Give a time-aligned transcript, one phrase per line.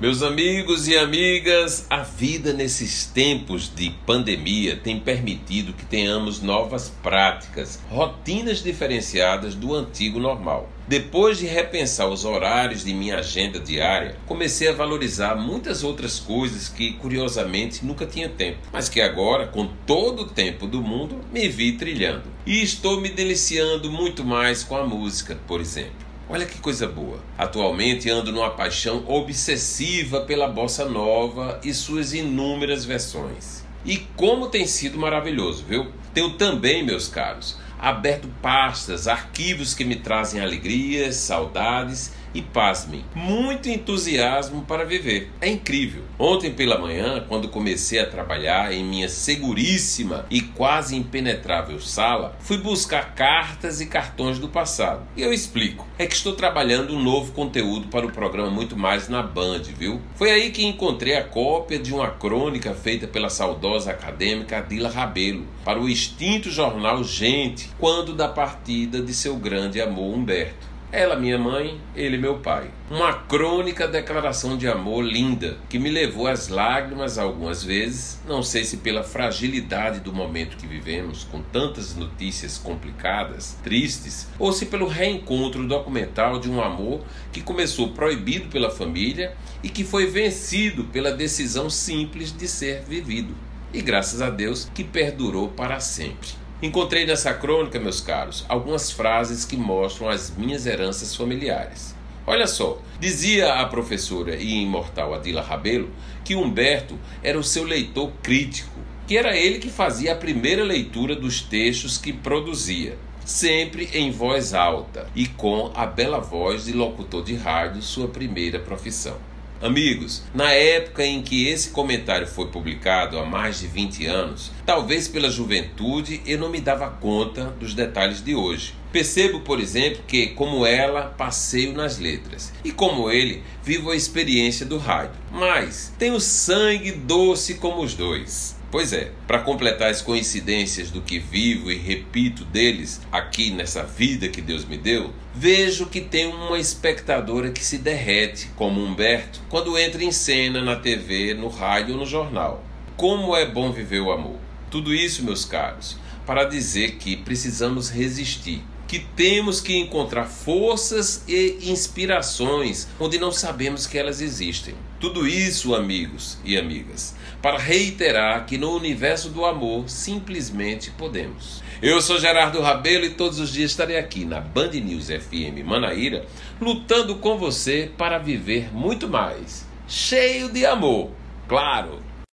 [0.00, 6.88] Meus amigos e amigas, a vida nesses tempos de pandemia tem permitido que tenhamos novas
[7.02, 10.70] práticas, rotinas diferenciadas do antigo normal.
[10.88, 16.66] Depois de repensar os horários de minha agenda diária, comecei a valorizar muitas outras coisas
[16.66, 21.46] que, curiosamente, nunca tinha tempo, mas que agora, com todo o tempo do mundo, me
[21.46, 22.22] vi trilhando.
[22.46, 26.09] E estou me deliciando muito mais com a música, por exemplo.
[26.32, 27.18] Olha que coisa boa.
[27.36, 33.64] Atualmente ando numa paixão obsessiva pela bossa nova e suas inúmeras versões.
[33.84, 35.90] E como tem sido maravilhoso, viu?
[36.14, 43.68] Tenho também, meus caros, aberto pastas, arquivos que me trazem alegrias, saudades e, pasmem, muito
[43.68, 45.30] entusiasmo para viver.
[45.40, 46.02] É incrível.
[46.18, 52.58] Ontem pela manhã, quando comecei a trabalhar em minha seguríssima e quase impenetrável sala, fui
[52.58, 55.06] buscar cartas e cartões do passado.
[55.16, 55.86] E eu explico.
[55.98, 60.00] É que estou trabalhando um novo conteúdo para o programa Muito Mais na Band, viu?
[60.14, 65.46] Foi aí que encontrei a cópia de uma crônica feita pela saudosa acadêmica Adila Rabelo
[65.64, 70.69] para o extinto jornal Gente, quando da partida de seu grande amor Humberto.
[70.92, 72.68] Ela, minha mãe, ele, meu pai.
[72.90, 78.64] Uma crônica declaração de amor linda que me levou às lágrimas algumas vezes, não sei
[78.64, 84.88] se pela fragilidade do momento que vivemos, com tantas notícias complicadas, tristes, ou se pelo
[84.88, 91.12] reencontro documental de um amor que começou proibido pela família e que foi vencido pela
[91.12, 93.32] decisão simples de ser vivido.
[93.72, 96.40] E graças a Deus que perdurou para sempre.
[96.62, 101.94] Encontrei nessa crônica, meus caros, algumas frases que mostram as minhas heranças familiares.
[102.26, 105.88] Olha só, dizia a professora e imortal Adila Rabelo
[106.22, 111.16] que Humberto era o seu leitor crítico, que era ele que fazia a primeira leitura
[111.16, 117.24] dos textos que produzia, sempre em voz alta e com a bela voz de locutor
[117.24, 119.16] de rádio, sua primeira profissão.
[119.62, 125.06] Amigos, na época em que esse comentário foi publicado, há mais de 20 anos, talvez
[125.06, 128.74] pela juventude eu não me dava conta dos detalhes de hoje.
[128.90, 134.64] Percebo, por exemplo, que, como ela, passeio nas letras e, como ele, vivo a experiência
[134.64, 135.20] do rádio.
[135.30, 138.58] Mas tenho sangue doce como os dois.
[138.70, 144.28] Pois é, para completar as coincidências do que vivo e repito deles aqui nessa vida
[144.28, 149.76] que Deus me deu, vejo que tem uma espectadora que se derrete, como Humberto, quando
[149.76, 152.64] entra em cena na TV, no rádio ou no jornal.
[152.96, 154.38] Como é bom viver o amor!
[154.70, 161.70] Tudo isso, meus caros, para dizer que precisamos resistir que temos que encontrar forças e
[161.70, 164.74] inspirações onde não sabemos que elas existem.
[165.00, 171.62] Tudo isso, amigos e amigas, para reiterar que no universo do amor simplesmente podemos.
[171.80, 176.26] Eu sou Gerardo Rabelo e todos os dias estarei aqui na Band News FM Manaíra,
[176.60, 181.10] lutando com você para viver muito mais, cheio de amor,
[181.48, 182.09] claro